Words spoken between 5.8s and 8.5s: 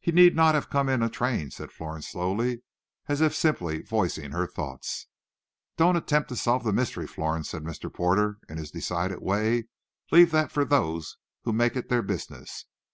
attempt to solve the mystery, Florence," said Mr. Porter